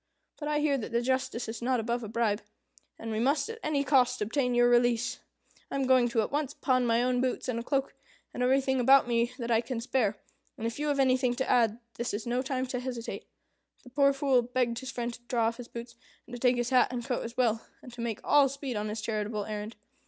[0.39, 2.41] But I hear that the justice is not above a bribe,
[2.97, 5.19] and we must at any cost obtain your release.
[5.69, 7.93] I am going at once to pawn my own boots and cloak,
[8.33, 10.17] and everything about me that I can spare,
[10.57, 13.25] and if you have anything to add, this is no time to hesitate."
[13.83, 15.93] The poor Fool begged his friend to draw off his boots,
[16.25, 18.89] and to take his hat and coat as well, and to make all speed on
[18.89, 19.75] his charitable errand.